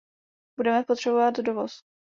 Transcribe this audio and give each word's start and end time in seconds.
Budeme 0.57 0.83
potřebovat 0.83 1.37
dovoz. 1.37 1.83